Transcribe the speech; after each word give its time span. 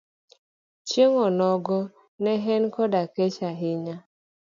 Chieng' 0.87 1.19
onogo 1.25 1.77
ne 2.23 2.33
en 2.53 2.63
koda 2.75 3.01
kech 3.15 3.39
ahinya. 3.49 3.95